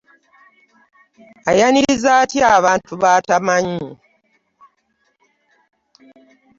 Ayaniriza 1.49 2.11
atya 2.23 2.47
abantu 2.59 2.91
b’atamanyi! 3.01 3.87